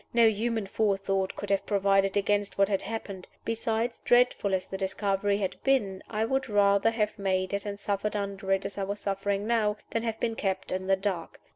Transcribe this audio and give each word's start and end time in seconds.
No 0.15 0.27
human 0.27 0.65
forethought 0.65 1.35
could 1.35 1.51
have 1.51 1.63
provided 1.67 2.17
against 2.17 2.57
what 2.57 2.67
had 2.69 2.81
happened. 2.81 3.27
Besides, 3.45 3.99
dreadful 4.03 4.55
as 4.55 4.65
the 4.65 4.75
discovery 4.75 5.37
had 5.37 5.61
been, 5.63 6.01
I 6.09 6.25
would 6.25 6.49
rather 6.49 6.89
have 6.89 7.19
made 7.19 7.53
it, 7.53 7.67
and 7.67 7.79
suffered 7.79 8.15
under 8.15 8.51
it, 8.51 8.65
as 8.65 8.79
I 8.79 8.83
was 8.83 8.99
suffering 8.99 9.45
now, 9.45 9.77
than 9.91 10.01
have 10.01 10.19
been 10.19 10.33
kept 10.33 10.71
in 10.71 10.87
the 10.87 10.95
dark. 10.95 11.39